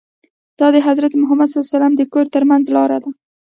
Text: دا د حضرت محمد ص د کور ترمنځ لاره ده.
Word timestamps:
دا 0.59 0.67
د 0.75 0.77
حضرت 0.87 1.13
محمد 1.21 1.49
ص 1.53 1.57
د 1.95 2.01
کور 2.13 2.25
ترمنځ 2.35 2.65
لاره 2.75 2.97
ده. 3.03 3.09